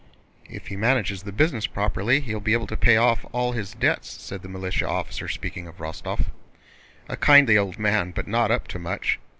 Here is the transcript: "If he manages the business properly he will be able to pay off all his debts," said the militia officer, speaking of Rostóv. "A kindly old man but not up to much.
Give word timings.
"If 0.49 0.69
he 0.69 0.75
manages 0.75 1.21
the 1.21 1.31
business 1.31 1.67
properly 1.67 2.21
he 2.21 2.33
will 2.33 2.41
be 2.41 2.53
able 2.53 2.65
to 2.65 2.75
pay 2.75 2.97
off 2.97 3.23
all 3.33 3.51
his 3.51 3.75
debts," 3.75 4.09
said 4.09 4.41
the 4.41 4.49
militia 4.49 4.87
officer, 4.89 5.27
speaking 5.27 5.67
of 5.67 5.77
Rostóv. 5.77 6.25
"A 7.07 7.15
kindly 7.15 7.55
old 7.55 7.77
man 7.77 8.09
but 8.09 8.27
not 8.27 8.49
up 8.49 8.67
to 8.69 8.79
much. 8.79 9.19